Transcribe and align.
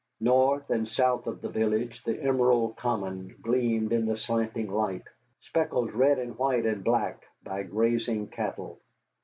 North 0.19 0.71
and 0.71 0.87
south 0.87 1.27
of 1.27 1.41
the 1.43 1.49
village 1.49 2.03
the 2.05 2.19
emerald 2.23 2.75
common 2.75 3.35
gleamed 3.39 3.93
in 3.93 4.07
the 4.07 4.17
slanting 4.17 4.67
light, 4.71 5.03
speckled 5.41 5.93
red 5.93 6.17
and 6.17 6.35
white 6.39 6.65
and 6.65 6.83
black 6.83 7.21
by 7.43 7.61
grazing 7.61 8.25
cattle. 8.27 8.79